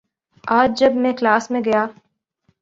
[0.51, 1.85] آج جب میں کلاس میں گیا